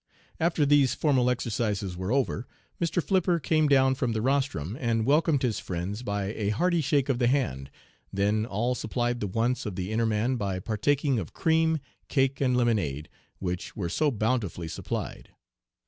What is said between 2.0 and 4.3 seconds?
over, Mr. Flipper came down from the